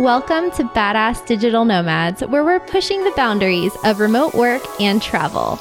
[0.00, 5.56] Welcome to Badass Digital Nomads, where we're pushing the boundaries of remote work and travel,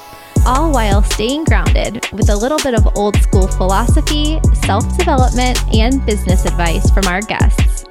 [0.48, 6.04] all while staying grounded with a little bit of old school philosophy, self development, and
[6.08, 7.86] business advice from our guests.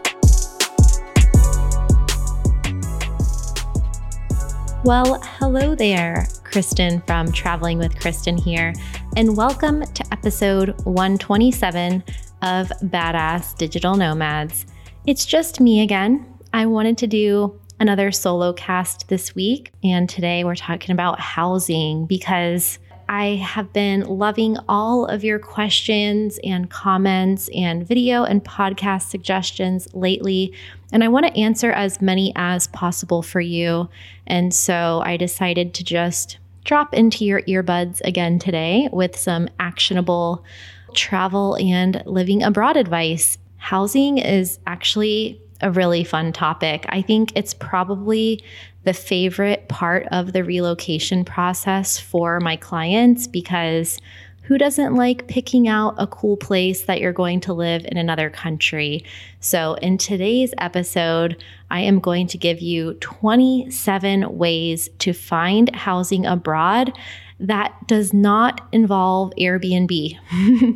[4.82, 6.26] Well, hello there.
[6.42, 8.72] Kristin from Traveling with Kristin here,
[9.16, 12.02] and welcome to episode 127
[12.42, 14.66] of Badass Digital Nomads.
[15.04, 16.31] It's just me again.
[16.54, 22.04] I wanted to do another solo cast this week, and today we're talking about housing
[22.04, 22.78] because
[23.08, 29.88] I have been loving all of your questions and comments and video and podcast suggestions
[29.94, 30.52] lately.
[30.92, 33.88] And I want to answer as many as possible for you.
[34.26, 40.44] And so I decided to just drop into your earbuds again today with some actionable
[40.92, 43.38] travel and living abroad advice.
[43.56, 46.84] Housing is actually a really fun topic.
[46.88, 48.42] I think it's probably
[48.84, 53.98] the favorite part of the relocation process for my clients because
[54.42, 58.28] who doesn't like picking out a cool place that you're going to live in another
[58.28, 59.04] country?
[59.38, 66.26] So, in today's episode, I am going to give you 27 ways to find housing
[66.26, 66.92] abroad
[67.40, 70.18] that does not involve Airbnb.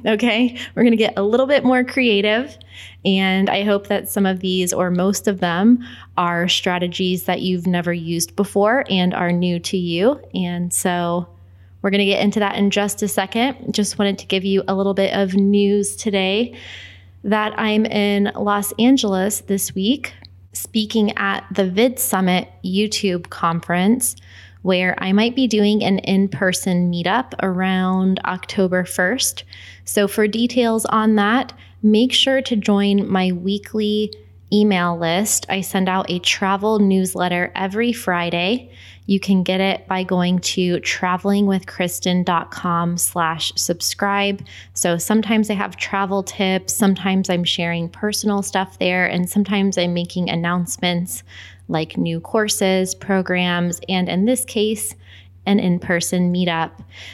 [0.06, 2.56] okay, we're going to get a little bit more creative.
[3.04, 5.84] And I hope that some of these, or most of them,
[6.16, 10.20] are strategies that you've never used before and are new to you.
[10.34, 11.28] And so
[11.82, 13.72] we're going to get into that in just a second.
[13.72, 16.58] Just wanted to give you a little bit of news today
[17.22, 20.12] that I'm in Los Angeles this week
[20.56, 24.16] speaking at the Vid Summit YouTube conference
[24.66, 29.44] where I might be doing an in person meetup around October 1st.
[29.84, 31.52] So, for details on that,
[31.84, 34.12] make sure to join my weekly
[34.52, 35.46] email list.
[35.48, 38.72] I send out a travel newsletter every Friday.
[39.06, 44.44] You can get it by going to travelingwithkristin.com slash subscribe.
[44.74, 49.94] So sometimes I have travel tips, sometimes I'm sharing personal stuff there, and sometimes I'm
[49.94, 51.22] making announcements
[51.68, 54.94] like new courses, programs, and in this case,
[55.46, 56.72] an in person meetup.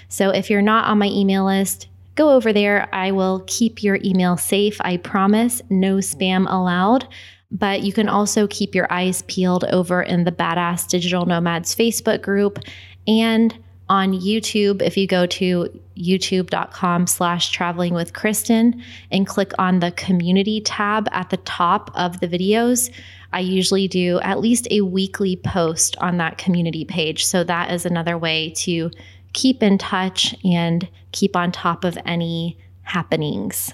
[0.09, 2.89] So if you're not on my email list, go over there.
[2.95, 4.81] I will keep your email safe.
[4.81, 7.07] I promise, no spam allowed.
[7.51, 12.23] But you can also keep your eyes peeled over in the Badass Digital Nomads Facebook
[12.23, 12.59] group
[13.07, 13.55] and
[13.89, 19.91] on YouTube, if you go to youtube.com slash traveling with Kristin and click on the
[19.93, 22.91] community tab at the top of the videos,
[23.33, 27.25] I usually do at least a weekly post on that community page.
[27.25, 28.91] So that is another way to
[29.33, 33.73] keep in touch and keep on top of any happenings.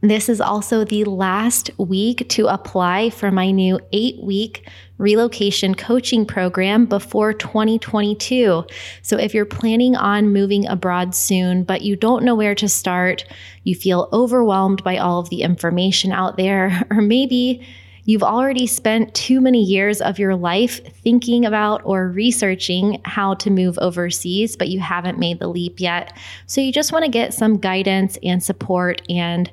[0.00, 6.24] This is also the last week to apply for my new eight week relocation coaching
[6.24, 8.64] program before 2022.
[9.02, 13.24] So, if you're planning on moving abroad soon, but you don't know where to start,
[13.64, 17.66] you feel overwhelmed by all of the information out there, or maybe
[18.08, 23.50] You've already spent too many years of your life thinking about or researching how to
[23.50, 26.16] move overseas, but you haven't made the leap yet.
[26.46, 29.52] So you just want to get some guidance and support and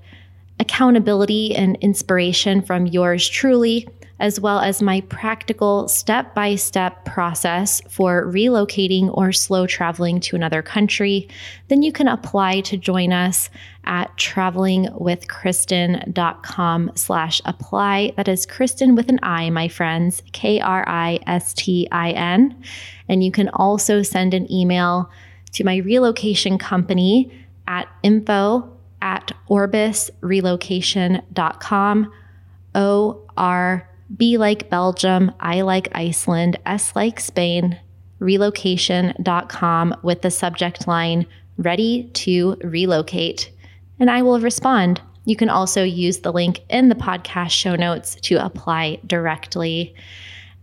[0.61, 3.89] accountability and inspiration from yours truly
[4.19, 10.35] as well as my practical step by step process for relocating or slow traveling to
[10.35, 11.27] another country,
[11.67, 13.49] then you can apply to join us
[13.83, 18.13] at travelingwithkristin.com slash apply.
[18.15, 22.63] That is Kristin with an I, my friends, K R I S T I N.
[23.09, 25.11] And you can also send an email
[25.51, 27.31] to my relocation company
[27.67, 28.71] at info
[29.01, 32.11] at orbisrelocation.com.
[32.75, 37.79] O R B like Belgium, I like Iceland, S like Spain,
[38.19, 41.25] relocation.com with the subject line
[41.57, 43.51] ready to relocate.
[43.99, 45.01] And I will respond.
[45.25, 49.95] You can also use the link in the podcast show notes to apply directly.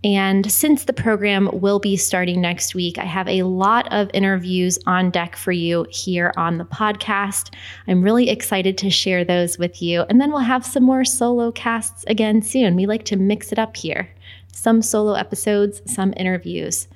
[0.04, 4.78] And since the program will be starting next week, I have a lot of interviews
[4.84, 7.54] on deck for you here on the podcast.
[7.86, 10.02] I'm really excited to share those with you.
[10.08, 12.74] And then we'll have some more solo casts again soon.
[12.74, 14.08] We like to mix it up here
[14.54, 16.86] some solo episodes, some interviews.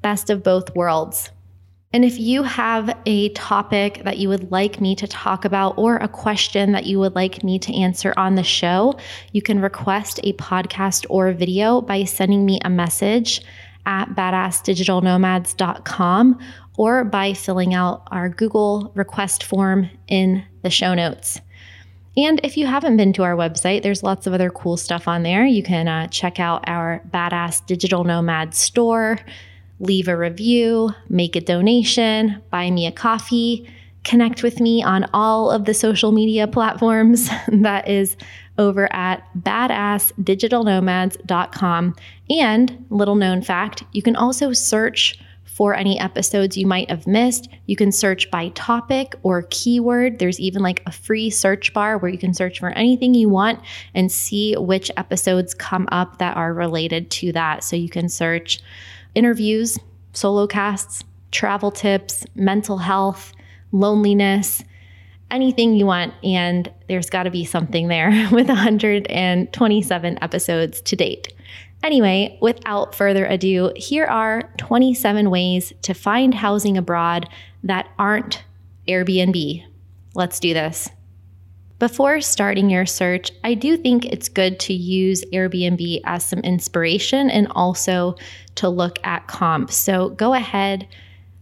[0.00, 1.30] Best of both worlds.
[1.92, 5.96] And if you have a topic that you would like me to talk about or
[5.96, 8.98] a question that you would like me to answer on the show,
[9.32, 13.42] you can request a podcast or video by sending me a message
[13.84, 16.38] at badassdigitalnomads.com
[16.78, 21.42] or by filling out our Google request form in the show notes.
[22.16, 25.22] And if you haven't been to our website, there's lots of other cool stuff on
[25.22, 25.46] there.
[25.46, 29.18] You can uh, check out our Badass Digital Nomad store,
[29.82, 33.68] leave a review, make a donation, buy me a coffee,
[34.04, 37.28] connect with me on all of the social media platforms.
[37.48, 38.16] that is
[38.58, 41.96] over at badassdigitalnomads.com.
[42.30, 47.48] And little known fact, you can also search for any episodes you might have missed.
[47.66, 50.18] You can search by topic or keyword.
[50.18, 53.60] There's even like a free search bar where you can search for anything you want
[53.94, 57.62] and see which episodes come up that are related to that.
[57.64, 58.60] So you can search
[59.14, 59.78] interviews,
[60.12, 63.32] solo casts, travel tips, mental health,
[63.72, 64.62] loneliness,
[65.30, 66.14] anything you want.
[66.22, 71.32] And there's got to be something there with 127 episodes to date.
[71.82, 77.28] Anyway, without further ado, here are 27 ways to find housing abroad
[77.64, 78.44] that aren't
[78.86, 79.64] Airbnb.
[80.14, 80.88] Let's do this.
[81.82, 87.28] Before starting your search, I do think it's good to use Airbnb as some inspiration
[87.28, 88.14] and also
[88.54, 89.74] to look at comps.
[89.74, 90.86] So go ahead,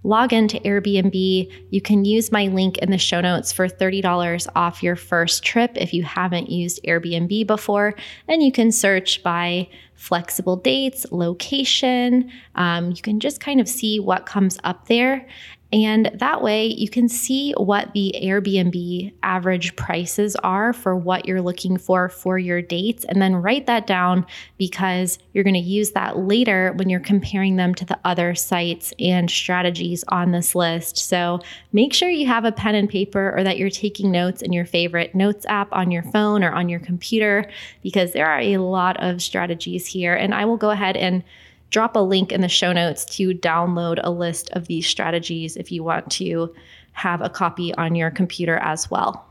[0.03, 1.53] log into Airbnb.
[1.69, 5.73] You can use my link in the show notes for $30 off your first trip
[5.75, 7.95] if you haven't used Airbnb before.
[8.27, 12.33] And you can search by flexible dates, location.
[12.55, 15.29] Um, you can just kind of see what comes up there.
[15.72, 21.40] And that way you can see what the Airbnb average prices are for what you're
[21.40, 24.26] looking for for your dates, and then write that down
[24.58, 28.93] because you're going to use that later when you're comparing them to the other sites
[28.99, 30.99] and strategies on this list.
[30.99, 31.38] So
[31.72, 34.67] make sure you have a pen and paper or that you're taking notes in your
[34.67, 37.49] favorite notes app on your phone or on your computer
[37.82, 40.14] because there are a lot of strategies here.
[40.14, 41.22] And I will go ahead and
[41.70, 45.72] drop a link in the show notes to download a list of these strategies if
[45.72, 46.52] you want to
[46.93, 49.26] have a copy on your computer as well.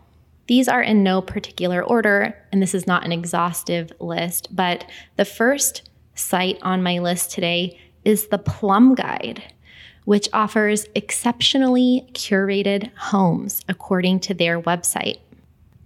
[0.48, 5.26] These are in no particular order, and this is not an exhaustive list, but the
[5.26, 9.44] first site on my list today is the Plum Guide,
[10.06, 15.20] which offers exceptionally curated homes according to their website.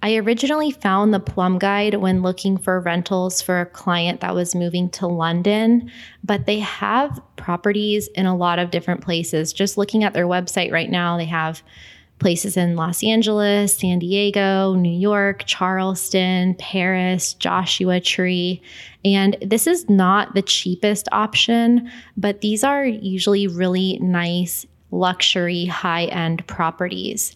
[0.03, 4.53] I originally found the Plum Guide when looking for rentals for a client that was
[4.53, 5.89] moving to London,
[6.25, 9.53] but they have properties in a lot of different places.
[9.53, 11.63] Just looking at their website right now, they have
[12.19, 18.61] places in Los Angeles, San Diego, New York, Charleston, Paris, Joshua Tree.
[19.05, 26.05] And this is not the cheapest option, but these are usually really nice luxury high
[26.07, 27.33] end properties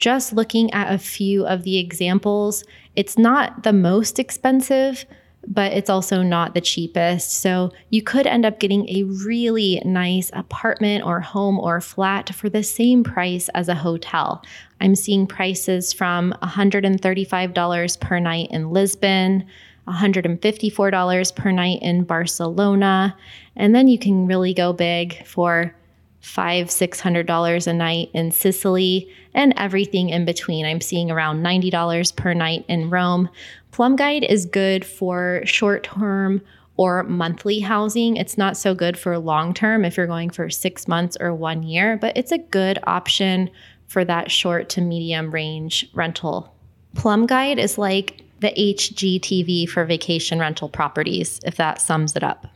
[0.00, 2.64] just looking at a few of the examples,
[2.96, 5.04] it's not the most expensive,
[5.46, 7.32] but it's also not the cheapest.
[7.34, 12.48] So you could end up getting a really nice apartment or home or flat for
[12.48, 14.42] the same price as a hotel.
[14.80, 19.46] I'm seeing prices from $135 per night in Lisbon.
[19.88, 23.16] $154 per night in Barcelona.
[23.56, 25.74] And then you can really go big for
[26.20, 30.66] five, six hundred dollars a night in Sicily, and everything in between.
[30.66, 33.28] I'm seeing around $90 per night in Rome.
[33.72, 36.42] Plum Guide is good for short term
[36.76, 38.16] or monthly housing.
[38.16, 41.62] It's not so good for long term if you're going for six months or one
[41.62, 43.50] year, but it's a good option
[43.86, 46.54] for that short to medium range rental.
[46.94, 52.46] Plum Guide is like the HGTV for vacation rental properties, if that sums it up.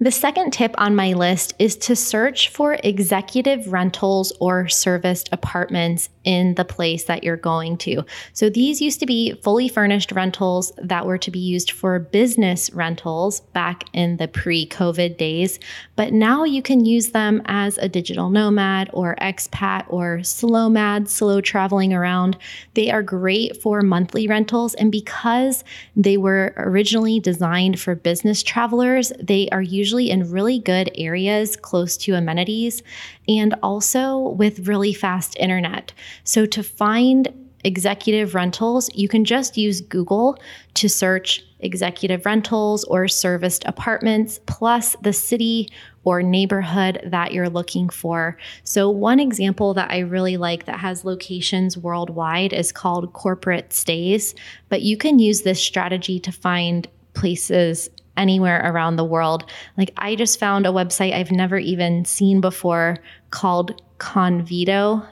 [0.00, 6.08] The second tip on my list is to search for executive rentals or serviced apartments
[6.22, 8.04] in the place that you're going to.
[8.32, 12.70] So these used to be fully furnished rentals that were to be used for business
[12.72, 15.58] rentals back in the pre COVID days,
[15.96, 21.08] but now you can use them as a digital nomad or expat or slow mad,
[21.08, 22.36] slow traveling around.
[22.74, 24.74] They are great for monthly rentals.
[24.74, 25.64] And because
[25.96, 31.56] they were originally designed for business travelers, they are usually usually in really good areas
[31.56, 32.82] close to amenities
[33.26, 35.94] and also with really fast internet.
[36.24, 37.32] So to find
[37.64, 40.38] executive rentals, you can just use Google
[40.74, 45.70] to search executive rentals or serviced apartments, plus the city
[46.04, 48.36] or neighborhood that you're looking for.
[48.64, 54.34] So, one example that I really like that has locations worldwide is called Corporate Stays,
[54.68, 59.50] but you can use this strategy to find places anywhere around the world.
[59.76, 62.98] Like I just found a website I've never even seen before
[63.30, 65.04] called Convito.com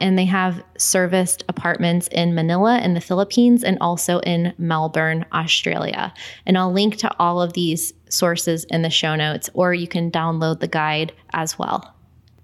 [0.00, 6.12] and they have serviced apartments in Manila in the Philippines and also in Melbourne, Australia.
[6.44, 10.10] And I'll link to all of these sources in the show notes or you can
[10.10, 11.93] download the guide as well.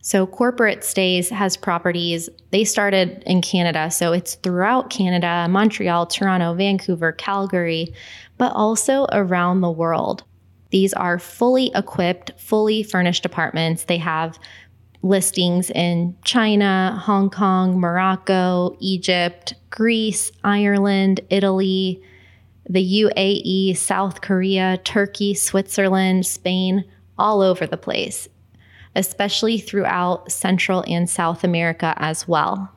[0.02, 2.30] So, Corporate Stays has properties.
[2.52, 7.92] They started in Canada, so it's throughout Canada Montreal, Toronto, Vancouver, Calgary,
[8.38, 10.24] but also around the world.
[10.70, 13.84] These are fully equipped, fully furnished apartments.
[13.84, 14.38] They have
[15.02, 22.02] listings in China, Hong Kong, Morocco, Egypt, Greece, Ireland, Italy,
[22.68, 26.84] the UAE, South Korea, Turkey, Switzerland, Spain,
[27.18, 28.28] all over the place
[28.96, 32.72] especially throughout Central and South America as well.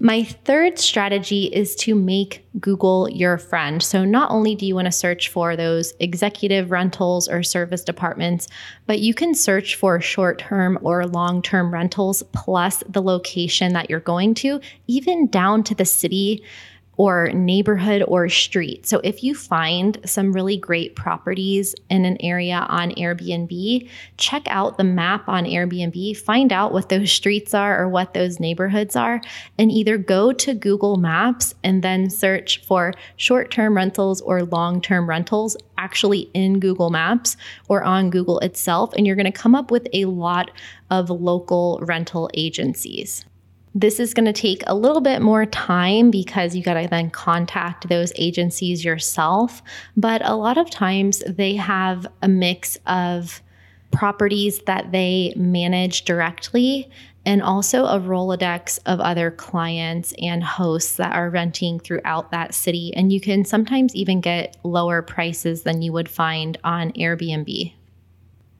[0.00, 3.82] My third strategy is to make Google your friend.
[3.82, 8.48] So, not only do you want to search for those executive rentals or serviced apartments,
[8.86, 13.88] but you can search for short term or long term rentals plus the location that
[13.88, 16.42] you're going to, even down to the city
[16.96, 18.86] or neighborhood or street.
[18.86, 24.78] So if you find some really great properties in an area on Airbnb, check out
[24.78, 29.20] the map on Airbnb, find out what those streets are or what those neighborhoods are,
[29.58, 34.80] and either go to Google Maps and then search for short term rentals or long
[34.80, 37.36] term rentals actually in Google Maps
[37.68, 38.92] or on Google itself.
[38.94, 40.50] And you're going to come up with a lot
[40.90, 43.24] of local rental agencies.
[43.76, 47.10] This is going to take a little bit more time because you got to then
[47.10, 49.62] contact those agencies yourself.
[49.96, 53.42] But a lot of times they have a mix of
[53.90, 56.88] properties that they manage directly
[57.26, 62.92] and also a Rolodex of other clients and hosts that are renting throughout that city.
[62.94, 67.72] And you can sometimes even get lower prices than you would find on Airbnb.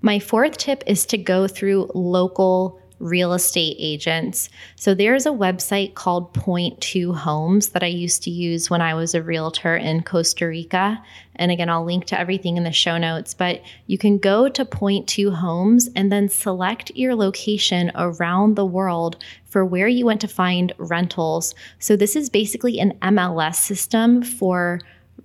[0.01, 4.49] My fourth tip is to go through local real estate agents.
[4.77, 8.95] So there's a website called Point Two Homes that I used to use when I
[8.95, 11.03] was a realtor in Costa Rica.
[11.37, 14.65] And again, I'll link to everything in the show notes, but you can go to
[14.65, 20.21] Point Two Homes and then select your location around the world for where you want
[20.21, 21.55] to find rentals.
[21.79, 24.81] So this is basically an MLS system for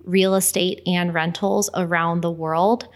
[0.05, 2.87] real estate and rentals around the world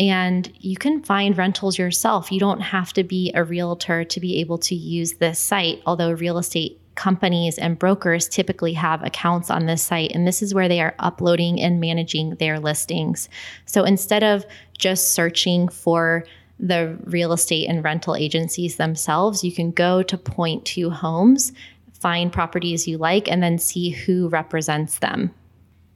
[0.00, 2.32] and you can find rentals yourself.
[2.32, 6.12] You don't have to be a realtor to be able to use this site, although
[6.12, 10.68] real estate companies and brokers typically have accounts on this site, and this is where
[10.68, 13.28] they are uploading and managing their listings.
[13.66, 14.46] So instead of
[14.78, 16.24] just searching for
[16.58, 21.52] the real estate and rental agencies themselves, you can go to Point Two Homes,
[21.92, 25.34] find properties you like, and then see who represents them.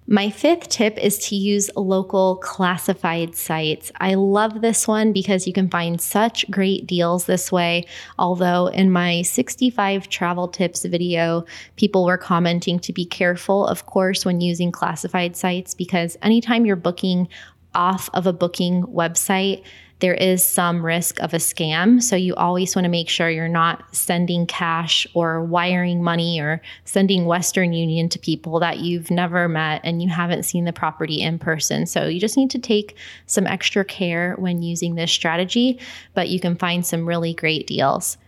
[0.07, 3.91] My fifth tip is to use local classified sites.
[4.01, 7.87] I love this one because you can find such great deals this way.
[8.19, 11.47] Although, in my 65 travel tips video,
[11.77, 16.77] people were commenting to be careful, of course, when using classified sites because anytime you're
[16.77, 17.27] booking
[17.75, 19.65] off of a booking website,
[20.01, 22.03] there is some risk of a scam.
[22.03, 26.61] So you always want to make sure you're not sending cash or wiring money or
[26.85, 31.23] sending Western Union to people that you've never met and you haven't seen the property
[31.23, 31.87] in person.
[31.87, 35.79] So you just need to take some extra care when using this strategy,
[36.13, 38.19] but you can find some really great deals.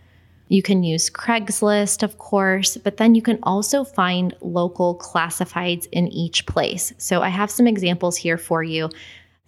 [0.49, 6.07] You can use Craigslist, of course, but then you can also find local classifieds in
[6.07, 6.93] each place.
[6.97, 8.89] So I have some examples here for you.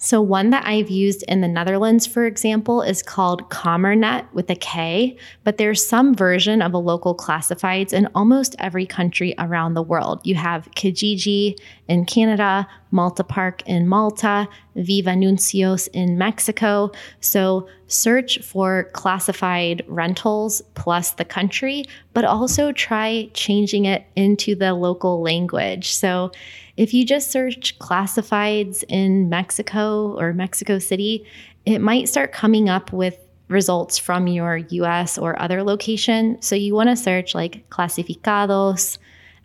[0.01, 4.55] So, one that I've used in the Netherlands, for example, is called Kamernet with a
[4.55, 9.81] K, but there's some version of a local classifieds in almost every country around the
[9.81, 10.21] world.
[10.23, 16.91] You have Kijiji in Canada, Malta Park in Malta, Vivanuncios in Mexico.
[17.19, 24.73] So, search for classified rentals plus the country, but also try changing it into the
[24.73, 25.93] local language.
[25.93, 26.31] So,
[26.77, 31.25] if you just search classifieds in Mexico or Mexico City,
[31.65, 33.17] it might start coming up with
[33.49, 36.41] results from your US or other location.
[36.41, 38.99] So you want to search like clasificados,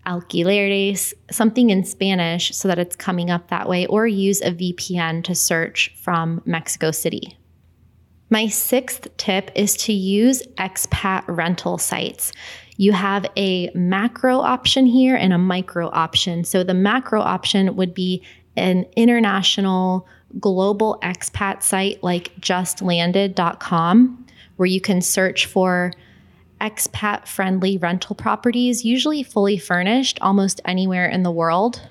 [0.07, 5.25] alquileres, something in Spanish so that it's coming up that way, or use a VPN
[5.25, 7.37] to search from Mexico City.
[8.31, 12.33] My sixth tip is to use expat rental sites
[12.77, 16.45] you have a macro option here and a micro option.
[16.45, 18.23] So the macro option would be
[18.57, 20.07] an international
[20.41, 25.93] global expat site like justlanded.com, where you can search for
[26.65, 31.83] expat friendly rental properties, usually fully furnished almost anywhere in the world.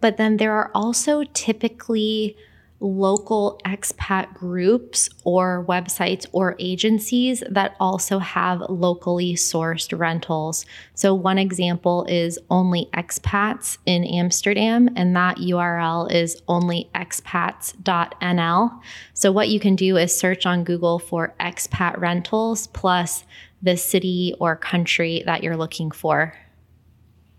[0.00, 2.36] But then there are also typically
[2.82, 10.66] local expat groups or websites or agencies that also have locally sourced rentals.
[10.94, 18.80] So, one example is Only Expats in Amsterdam, and that URL is onlyexpats.nl.
[19.14, 23.24] So, what you can do is search on Google for expat rentals plus
[23.62, 26.34] the city or country that you're looking for.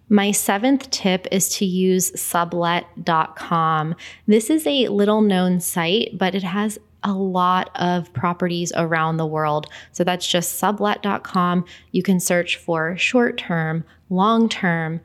[0.10, 3.96] My seventh tip is to use sublet.com.
[4.28, 9.26] This is a little known site, but it has a lot of properties around the
[9.26, 9.68] world.
[9.92, 11.66] So that's just sublet.com.
[11.92, 15.02] You can search for short term, long term,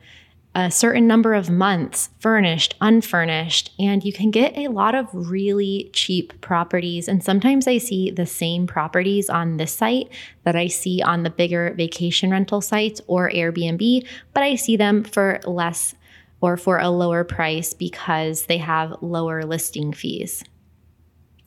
[0.59, 5.89] a certain number of months, furnished, unfurnished, and you can get a lot of really
[5.93, 7.07] cheap properties.
[7.07, 10.11] And sometimes I see the same properties on this site
[10.43, 15.05] that I see on the bigger vacation rental sites or Airbnb, but I see them
[15.05, 15.95] for less
[16.41, 20.43] or for a lower price because they have lower listing fees.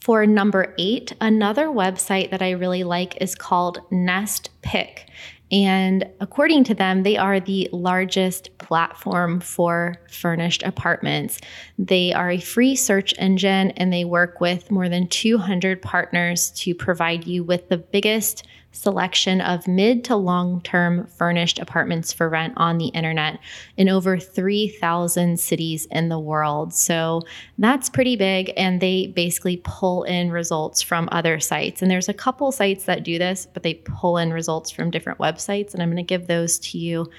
[0.01, 5.07] For number eight, another website that I really like is called Nest Pick.
[5.53, 11.41] And according to them, they are the largest platform for furnished apartments.
[11.79, 16.75] They are a free search engine and they work with more than 200 partners to
[16.75, 22.55] provide you with the biggest selection of mid to long term furnished apartments for rent
[22.57, 23.39] on the internet
[23.77, 26.75] in over 3,000 cities in the world.
[26.75, 27.23] So
[27.59, 28.53] that's pretty big.
[28.57, 31.83] And they basically pull in results from other sites.
[31.83, 35.19] And there's a couple sites that do this, but they pull in results from different
[35.19, 35.75] websites.
[35.75, 37.11] And I'm going to give those to you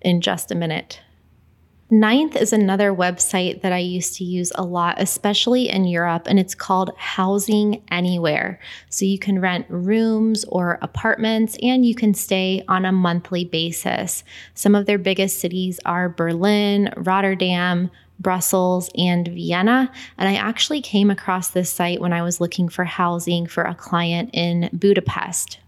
[0.00, 1.00] in just a minute.
[1.92, 6.38] Ninth is another website that I used to use a lot, especially in Europe, and
[6.38, 8.60] it's called Housing Anywhere.
[8.90, 14.22] So you can rent rooms or apartments and you can stay on a monthly basis.
[14.54, 19.90] Some of their biggest cities are Berlin, Rotterdam, Brussels, and Vienna.
[20.16, 23.74] And I actually came across this site when I was looking for housing for a
[23.74, 25.59] client in Budapest.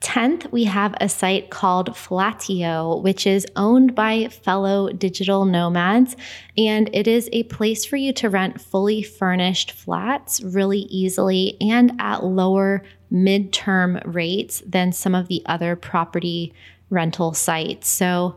[0.00, 6.16] 10th, we have a site called Flatio, which is owned by fellow digital nomads.
[6.56, 11.92] And it is a place for you to rent fully furnished flats really easily and
[11.98, 16.54] at lower midterm rates than some of the other property
[16.88, 17.88] rental sites.
[17.88, 18.36] So,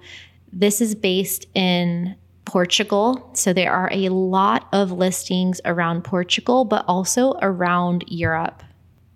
[0.51, 2.15] this is based in
[2.45, 3.29] Portugal.
[3.33, 8.63] So, there are a lot of listings around Portugal, but also around Europe.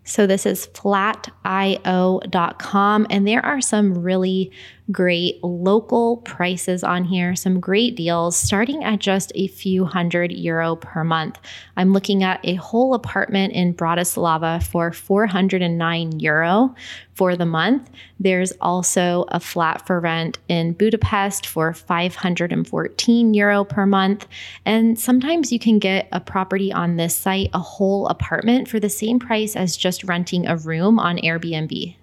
[0.08, 4.54] So this is flatio.com, and there are some really
[4.91, 10.76] great local prices on here, some great deals starting at just a few hundred euro
[10.76, 11.39] per month.
[11.76, 16.73] I'm looking at a whole apartment in Bratislava for 409 euro
[17.15, 17.89] for the month.
[18.19, 24.28] There's also a flat for rent in Budapest for 514 euro per month.
[24.65, 28.89] And sometimes you can get a property on this site, a whole apartment, for the
[28.89, 31.95] same price as just renting a room on Airbnb.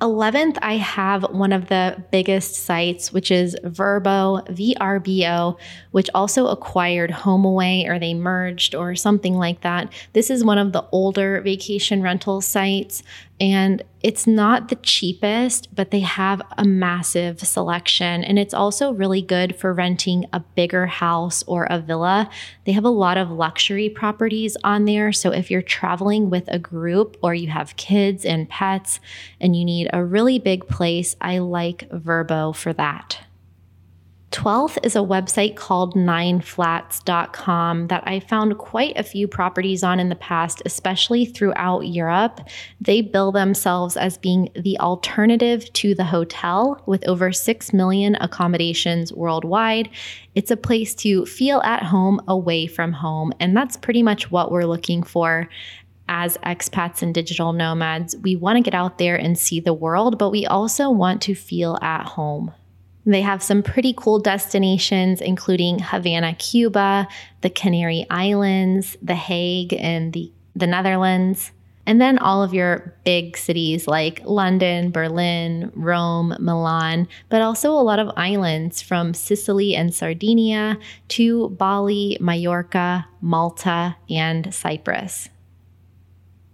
[0.00, 5.58] 11th, I have one of the biggest sites, which is Verbo, VRBO,
[5.90, 9.92] which also acquired HomeAway or they merged or something like that.
[10.12, 13.02] This is one of the older vacation rental sites
[13.40, 18.24] and it's not the cheapest, but they have a massive selection.
[18.24, 22.28] And it's also really good for renting a bigger house or a villa.
[22.64, 25.12] They have a lot of luxury properties on there.
[25.12, 29.00] So if you're traveling with a group or you have kids and pets
[29.40, 33.27] and you need a really big place, I like Verbo for that.
[34.30, 40.10] 12th is a website called nineflats.com that I found quite a few properties on in
[40.10, 42.40] the past, especially throughout Europe.
[42.78, 49.14] They bill themselves as being the alternative to the hotel with over 6 million accommodations
[49.14, 49.88] worldwide.
[50.34, 54.52] It's a place to feel at home away from home, and that's pretty much what
[54.52, 55.48] we're looking for
[56.10, 58.14] as expats and digital nomads.
[58.16, 61.34] We want to get out there and see the world, but we also want to
[61.34, 62.52] feel at home.
[63.08, 67.08] They have some pretty cool destinations, including Havana, Cuba,
[67.40, 71.52] the Canary Islands, The Hague, and the, the Netherlands.
[71.86, 77.80] And then all of your big cities like London, Berlin, Rome, Milan, but also a
[77.80, 80.76] lot of islands from Sicily and Sardinia
[81.08, 85.30] to Bali, Mallorca, Malta, and Cyprus.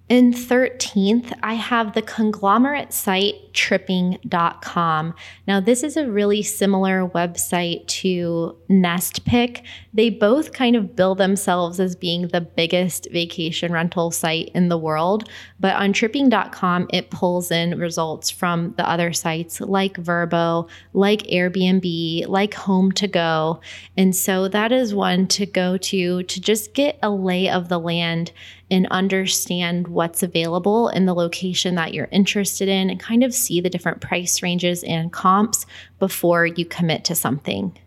[0.08, 5.14] In 13th, I have the conglomerate site tripping.com.
[5.46, 9.62] Now, this is a really similar website to NestPick.
[9.94, 14.78] They both kind of bill themselves as being the biggest vacation rental site in the
[14.78, 15.28] world,
[15.60, 22.28] but on tripping.com, it pulls in results from the other sites like Verbo, like Airbnb,
[22.28, 23.60] like Home to Go.
[23.96, 27.78] And so that is one to go to to just get a lay of the
[27.78, 28.32] land
[28.70, 33.60] and understand what's available in the location that you're interested in and kind of see
[33.60, 35.66] the different price ranges and comps
[35.98, 37.78] before you commit to something.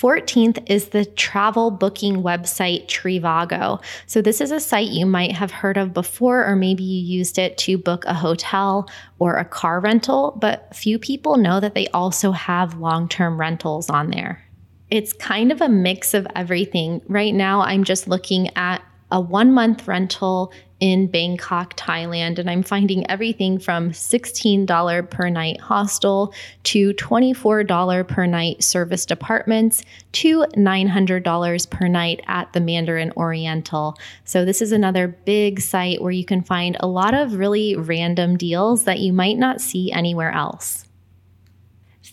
[0.00, 3.82] 14th is the travel booking website Trivago.
[4.06, 7.38] So, this is a site you might have heard of before, or maybe you used
[7.38, 11.86] it to book a hotel or a car rental, but few people know that they
[11.88, 14.42] also have long term rentals on there.
[14.90, 17.02] It's kind of a mix of everything.
[17.06, 22.62] Right now, I'm just looking at a one month rental in Bangkok, Thailand, and I'm
[22.62, 26.32] finding everything from $16 per night hostel
[26.64, 33.96] to $24 per night serviced apartments to $900 per night at the Mandarin Oriental.
[34.24, 38.36] So, this is another big site where you can find a lot of really random
[38.36, 40.86] deals that you might not see anywhere else.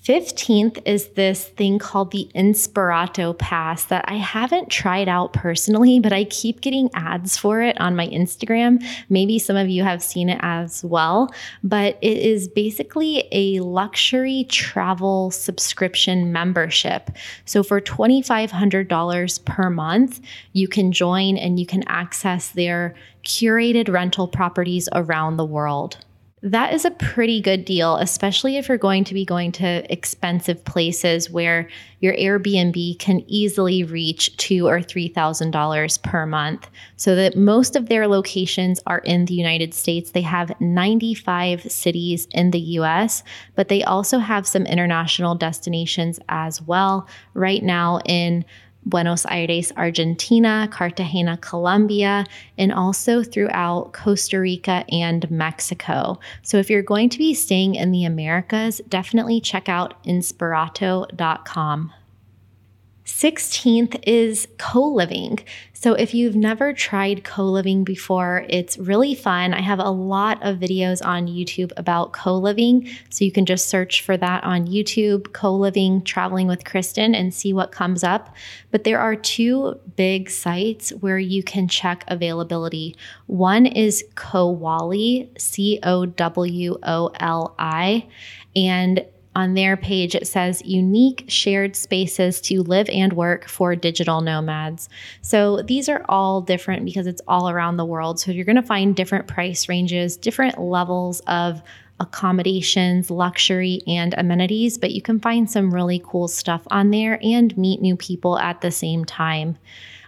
[0.08, 6.14] 15th is this thing called the Inspirato Pass that I haven't tried out personally, but
[6.14, 8.82] I keep getting ads for it on my Instagram.
[9.10, 11.30] Maybe some of you have seen it as well,
[11.62, 17.10] but it is basically a luxury travel subscription membership.
[17.44, 20.22] So for $2,500 per month,
[20.54, 25.98] you can join and you can access their curated rental properties around the world.
[26.44, 30.64] That is a pretty good deal, especially if you're going to be going to expensive
[30.66, 31.68] places where
[32.00, 36.70] your Airbnb can easily reach two or three thousand dollars per month.
[36.96, 40.12] So that most of their locations are in the United States.
[40.12, 43.24] They have 95 cities in the US,
[43.56, 47.08] but they also have some international destinations as well.
[47.34, 48.46] Right now in
[48.90, 52.26] Buenos Aires, Argentina, Cartagena, Colombia,
[52.58, 56.20] and also throughout Costa Rica and Mexico.
[56.42, 61.94] So if you're going to be staying in the Americas, definitely check out inspirato.com.
[63.08, 65.40] 16th is co living.
[65.72, 69.54] So, if you've never tried co living before, it's really fun.
[69.54, 72.90] I have a lot of videos on YouTube about co living.
[73.10, 77.34] So, you can just search for that on YouTube, co living, traveling with Kristin, and
[77.34, 78.36] see what comes up.
[78.72, 82.94] But there are two big sites where you can check availability.
[83.28, 88.08] One is Cowoli, C O W O L I.
[88.54, 89.06] And
[89.38, 94.90] on their page, it says unique shared spaces to live and work for digital nomads.
[95.22, 98.20] So these are all different because it's all around the world.
[98.20, 101.62] So you're going to find different price ranges, different levels of
[102.00, 107.56] accommodations, luxury, and amenities, but you can find some really cool stuff on there and
[107.56, 109.56] meet new people at the same time.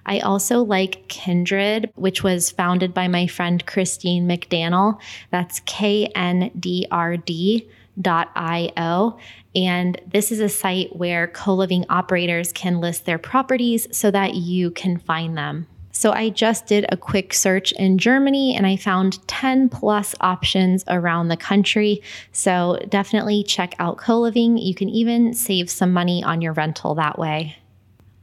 [0.08, 5.00] I also like Kindred, which was founded by my friend Christine McDaniel.
[5.30, 7.70] That's K N D R D
[8.02, 9.18] co.
[9.56, 14.36] And this is a site where co living operators can list their properties so that
[14.36, 15.68] you can find them.
[15.92, 20.84] So I just did a quick search in Germany and I found 10 plus options
[20.88, 22.02] around the country.
[22.32, 24.58] So definitely check out co living.
[24.58, 27.58] You can even save some money on your rental that way.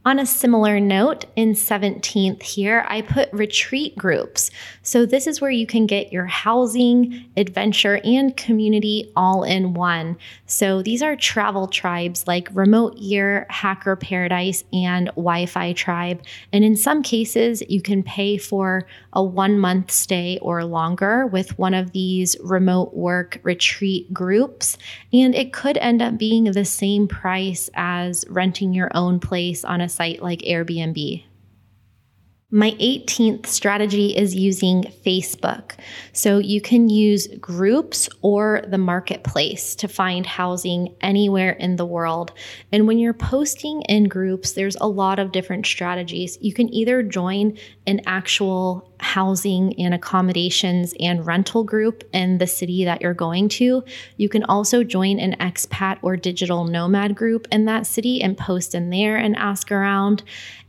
[0.07, 4.53] On a similar note, in 17th here, I put retreat groups.
[4.83, 10.17] So, this is where you can get your housing, adventure, and community all in one.
[10.47, 16.23] So, these are travel tribes like Remote Year, Hacker Paradise, and Wi Fi Tribe.
[16.53, 21.59] And in some cases, you can pay for a one month stay or longer with
[21.59, 24.79] one of these remote work retreat groups.
[25.13, 29.81] And it could end up being the same price as renting your own place on
[29.81, 31.25] a site like Airbnb.
[32.53, 35.73] My 18th strategy is using Facebook.
[36.13, 42.33] So you can use groups or the marketplace to find housing anywhere in the world.
[42.71, 46.39] And when you're posting in groups, there's a lot of different strategies.
[46.41, 52.85] You can either join an actual housing and accommodations and rental group in the city
[52.85, 53.83] that you're going to.
[54.17, 58.75] You can also join an expat or digital nomad group in that city and post
[58.75, 60.23] in there and ask around.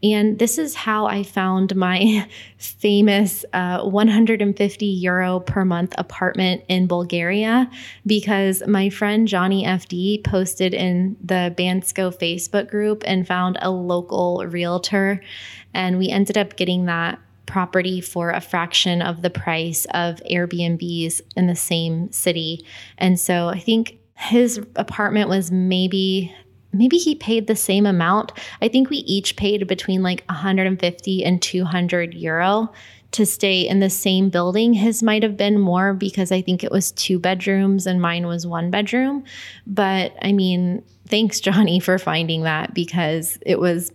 [0.03, 6.87] And this is how I found my famous uh, 150 euro per month apartment in
[6.87, 7.69] Bulgaria
[8.05, 14.45] because my friend Johnny FD posted in the Bansko Facebook group and found a local
[14.45, 15.21] realtor.
[15.73, 21.21] And we ended up getting that property for a fraction of the price of Airbnbs
[21.35, 22.65] in the same city.
[22.97, 26.35] And so I think his apartment was maybe
[26.77, 28.31] maybe he paid the same amount.
[28.61, 32.71] I think we each paid between like 150 and 200 euro
[33.11, 34.73] to stay in the same building.
[34.73, 38.45] His might have been more because I think it was two bedrooms and mine was
[38.45, 39.23] one bedroom.
[39.65, 43.91] But I mean, thanks, Johnny, for finding that because it was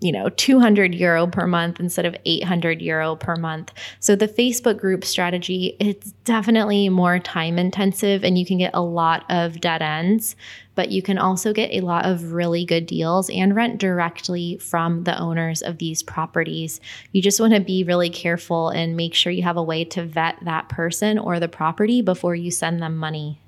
[0.00, 4.78] you know 200 euro per month instead of 800 euro per month so the facebook
[4.78, 9.82] group strategy it's definitely more time intensive and you can get a lot of dead
[9.82, 10.36] ends
[10.80, 15.04] but you can also get a lot of really good deals and rent directly from
[15.04, 16.80] the owners of these properties
[17.12, 20.02] you just want to be really careful and make sure you have a way to
[20.02, 23.38] vet that person or the property before you send them money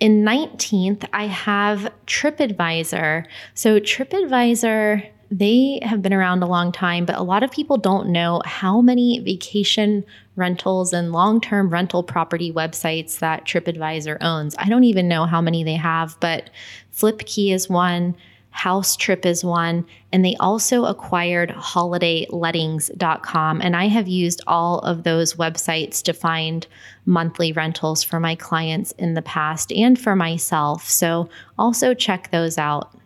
[0.00, 3.26] in 19th, I have TripAdvisor.
[3.54, 8.08] So, TripAdvisor they have been around a long time, but a lot of people don't
[8.08, 10.04] know how many vacation
[10.36, 14.54] rentals and long term rental property websites that TripAdvisor owns.
[14.58, 16.50] I don't even know how many they have, but
[16.92, 18.16] FlipKey is one.
[18.54, 23.60] House Trip is one, and they also acquired holidaylettings.com.
[23.60, 26.64] And I have used all of those websites to find
[27.04, 30.88] monthly rentals for my clients in the past and for myself.
[30.88, 32.96] So also check those out.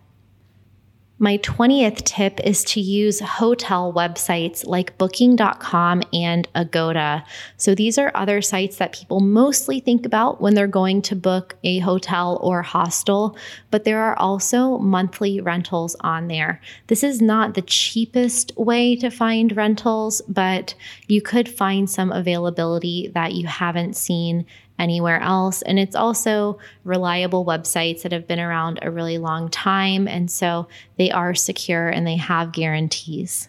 [1.21, 7.25] My 20th tip is to use hotel websites like booking.com and Agoda.
[7.57, 11.57] So these are other sites that people mostly think about when they're going to book
[11.65, 13.37] a hotel or hostel,
[13.73, 16.61] but there are also monthly rentals on there.
[16.87, 20.77] This is not the cheapest way to find rentals, but
[21.09, 24.47] you could find some availability that you haven't seen
[24.79, 25.62] anywhere else.
[25.62, 30.07] And it's also reliable websites that have been around a really long time.
[30.07, 33.49] And so they are secure and they have guarantees.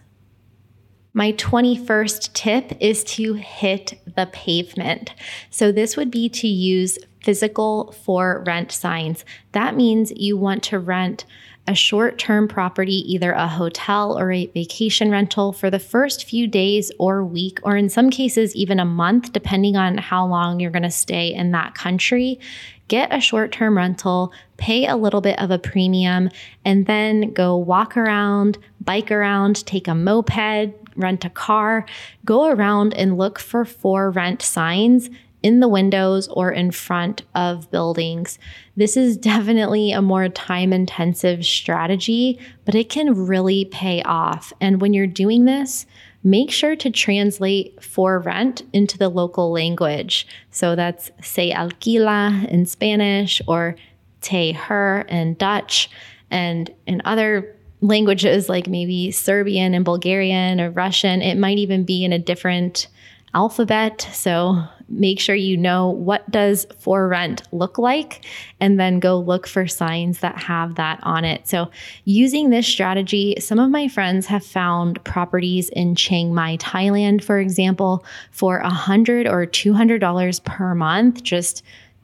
[1.13, 5.13] My 21st tip is to hit the pavement.
[5.49, 9.25] So, this would be to use physical for rent signs.
[9.51, 11.25] That means you want to rent
[11.69, 16.47] a short term property, either a hotel or a vacation rental, for the first few
[16.47, 20.71] days or week, or in some cases, even a month, depending on how long you're
[20.71, 22.39] going to stay in that country.
[22.87, 26.31] Get a short term rental, pay a little bit of a premium,
[26.65, 31.85] and then go walk around, bike around, take a moped, rent a car,
[32.25, 37.69] go around and look for for rent signs in the windows or in front of
[37.71, 38.37] buildings.
[38.75, 44.51] This is definitely a more time intensive strategy, but it can really pay off.
[44.59, 45.85] And when you're doing this,
[46.23, 50.27] make sure to translate for rent into the local language.
[50.51, 53.75] So that's se alquila in Spanish or
[54.21, 55.89] te huur in Dutch.
[56.29, 62.03] And in other languages like maybe Serbian and Bulgarian or Russian, it might even be
[62.03, 62.87] in a different
[63.33, 64.07] alphabet.
[64.11, 68.25] So make sure you know what does for rent look like
[68.59, 71.47] and then go look for signs that have that on it.
[71.47, 71.69] So
[72.05, 77.39] using this strategy, some of my friends have found properties in Chiang Mai, Thailand, for
[77.39, 81.23] example, for a hundred or two hundred dollars per month.
[81.23, 81.63] Just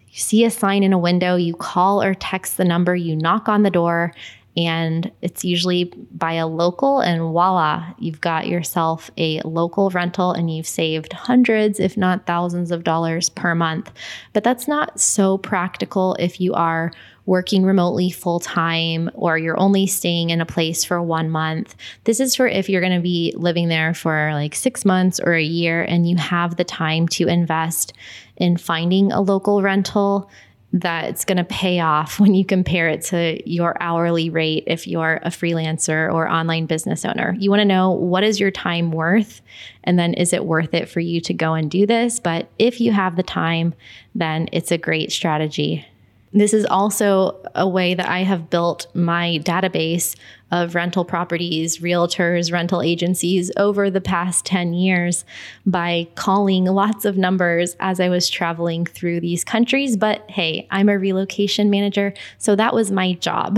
[0.10, 3.50] you see a sign in a window, you call or text the number, you knock
[3.50, 4.14] on the door,
[4.58, 10.54] and it's usually by a local and voila you've got yourself a local rental and
[10.54, 13.92] you've saved hundreds if not thousands of dollars per month.
[14.34, 16.92] But that's not so practical if you are
[17.26, 21.76] working remotely full time or you're only staying in a place for one month.
[22.04, 25.34] This is for if you're going to be living there for like 6 months or
[25.34, 27.94] a year and you have the time to invest
[28.38, 30.30] in finding a local rental
[30.76, 34.86] that it's going to pay off when you compare it to your hourly rate if
[34.86, 37.34] you're a freelancer or online business owner.
[37.40, 39.42] You want to know what is your time worth
[39.86, 42.20] and then is it worth it for you to go and do this?
[42.20, 43.74] But if you have the time,
[44.16, 45.86] then it's a great strategy
[46.36, 50.16] this is also a way that I have built my database
[50.52, 55.26] of rental properties, realtors, rental agencies over the past 10 years
[55.66, 59.98] by calling lots of numbers as I was traveling through these countries.
[59.98, 63.58] But hey, I'm a relocation manager, so that was my job.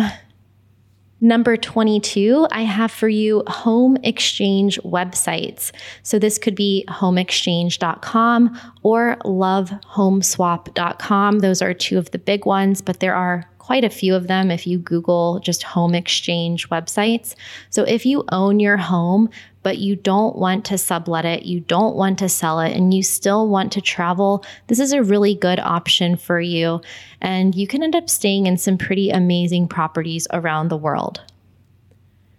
[1.20, 5.72] Number 22, I have for you home exchange websites.
[6.04, 11.40] So this could be homeexchange.com or lovehomeswap.com.
[11.40, 14.52] Those are two of the big ones, but there are quite a few of them
[14.52, 17.36] if you Google just home exchange websites.
[17.70, 19.30] So if you own your home,
[19.68, 23.04] but you don't want to sublet it, you don't want to sell it, and you
[23.04, 26.80] still want to travel, this is a really good option for you.
[27.20, 31.20] And you can end up staying in some pretty amazing properties around the world.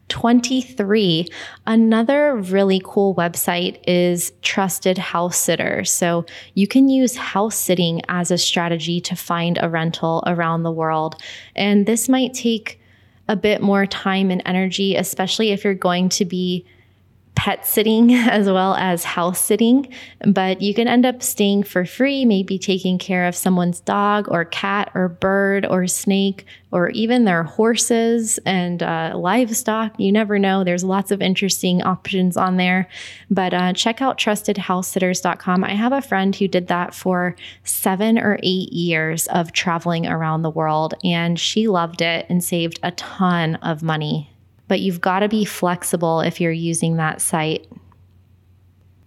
[0.09, 1.29] 23.
[1.67, 5.85] Another really cool website is Trusted House Sitter.
[5.85, 10.73] So you can use house sitting as a strategy to find a rental around the
[10.73, 11.21] world.
[11.55, 12.81] And this might take
[13.29, 16.65] a bit more time and energy, especially if you're going to be
[17.39, 19.89] pet sitting as well as house sitting,
[20.27, 24.45] but you can end up staying for free, maybe taking care of someone's dog or
[24.45, 29.95] cat or bird or snake or even their horses and uh, livestock.
[30.01, 30.65] You never know.
[30.65, 32.89] There's lots of interesting options on there.
[33.31, 35.63] But uh, check out trustedhousesitters.com.
[35.63, 40.43] I have a friend who did that for seven or eight years of traveling around
[40.43, 44.29] the world, and she loved it and saved a ton of money
[44.69, 47.67] but you've got to be flexible if you're using that site.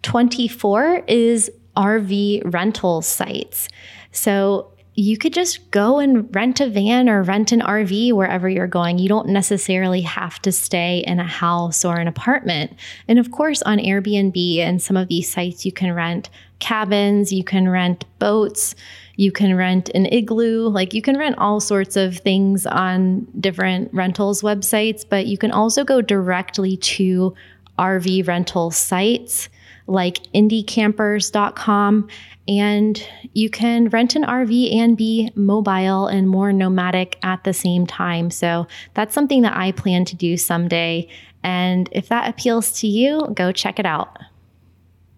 [0.01, 3.69] 24 is RV rental sites.
[4.11, 8.67] So you could just go and rent a van or rent an RV wherever you're
[8.67, 8.99] going.
[8.99, 12.75] You don't necessarily have to stay in a house or an apartment.
[13.07, 17.43] And of course, on Airbnb and some of these sites, you can rent cabins, you
[17.43, 18.75] can rent boats,
[19.21, 20.67] you can rent an igloo.
[20.67, 25.51] Like you can rent all sorts of things on different rentals websites, but you can
[25.51, 27.35] also go directly to
[27.77, 29.47] RV rental sites
[29.85, 32.07] like indiecampers.com
[32.47, 37.85] and you can rent an RV and be mobile and more nomadic at the same
[37.85, 38.31] time.
[38.31, 41.07] So that's something that I plan to do someday.
[41.43, 44.17] And if that appeals to you, go check it out.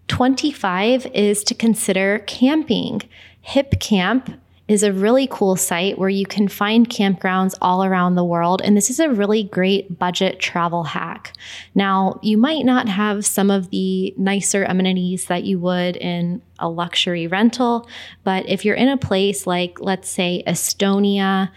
[0.08, 3.00] 25 is to consider camping.
[3.46, 8.62] Hipcamp is a really cool site where you can find campgrounds all around the world.
[8.64, 11.34] And this is a really great budget travel hack.
[11.74, 16.68] Now, you might not have some of the nicer amenities that you would in a
[16.68, 17.86] luxury rental,
[18.22, 21.50] but if you're in a place like, let's say, Estonia,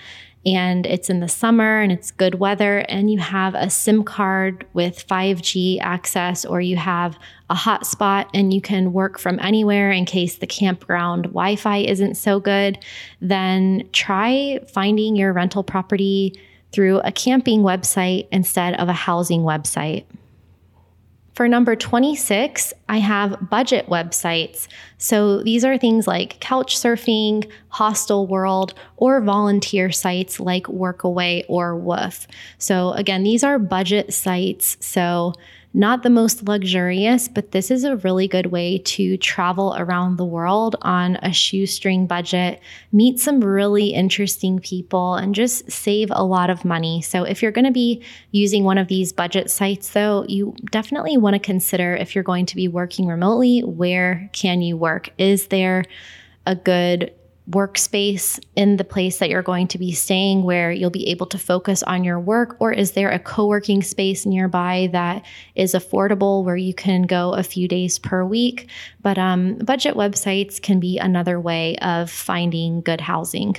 [0.47, 4.65] and it's in the summer and it's good weather and you have a SIM card
[4.73, 10.05] with 5G access or you have a hotspot and you can work from anywhere in
[10.05, 12.79] case the campground Wi Fi isn't so good,
[13.19, 16.33] then try finding your rental property
[16.71, 20.05] through a camping website instead of a housing website.
[21.38, 24.67] For number 26, I have budget websites.
[24.97, 32.26] So these are things like Couchsurfing, Hostel World, or volunteer sites like Workaway or WWOOF.
[32.58, 34.78] So again, these are budget sites.
[34.80, 35.34] So
[35.73, 40.25] not the most luxurious, but this is a really good way to travel around the
[40.25, 42.60] world on a shoestring budget,
[42.91, 47.01] meet some really interesting people, and just save a lot of money.
[47.01, 48.01] So, if you're going to be
[48.32, 52.45] using one of these budget sites, though, you definitely want to consider if you're going
[52.47, 55.10] to be working remotely, where can you work?
[55.17, 55.84] Is there
[56.45, 57.13] a good
[57.49, 61.38] workspace in the place that you're going to be staying where you'll be able to
[61.38, 62.57] focus on your work?
[62.60, 65.23] Or is there a co working space nearby that
[65.55, 68.69] is affordable where you can go a few days per week?
[69.01, 73.55] But um, budget websites can be another way of finding good housing.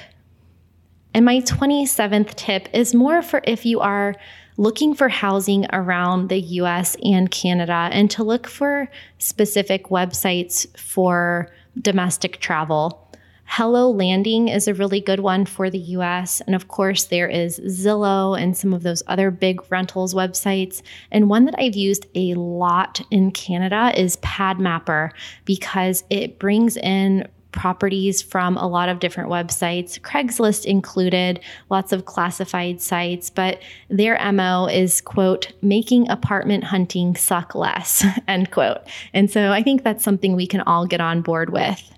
[1.14, 4.14] And my 27th tip is more for if you are
[4.59, 11.48] looking for housing around the US and Canada and to look for specific websites for
[11.81, 13.08] domestic travel.
[13.50, 16.42] Hello Landing is a really good one for the US.
[16.42, 20.82] And of course, there is Zillow and some of those other big rentals websites.
[21.11, 25.11] And one that I've used a lot in Canada is PadMapper
[25.46, 32.04] because it brings in properties from a lot of different websites, Craigslist included, lots of
[32.04, 38.82] classified sites, but their MO is, quote, making apartment hunting suck less, end quote.
[39.14, 41.97] And so I think that's something we can all get on board with.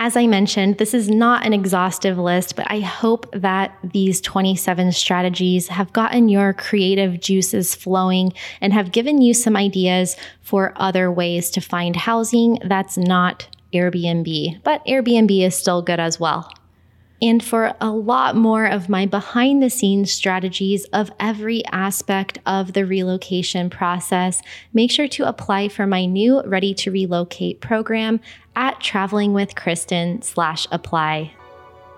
[0.00, 4.92] As I mentioned, this is not an exhaustive list, but I hope that these 27
[4.92, 11.10] strategies have gotten your creative juices flowing and have given you some ideas for other
[11.10, 14.62] ways to find housing that's not Airbnb.
[14.62, 16.48] But Airbnb is still good as well.
[17.20, 22.74] And for a lot more of my behind the scenes strategies of every aspect of
[22.74, 24.40] the relocation process,
[24.72, 28.20] make sure to apply for my new Ready to Relocate program
[28.58, 31.32] at travelingwithkristin slash apply.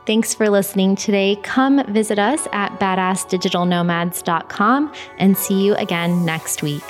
[0.07, 1.37] Thanks for listening today.
[1.43, 6.85] Come visit us at badassdigitalnomads.com and see you again next week.